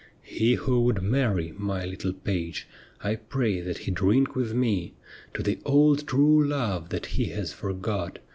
[0.23, 2.67] 'He who would marry, my little page,
[3.03, 4.95] I pray that he drink with me
[5.35, 8.17] To the old true love that he has forgot.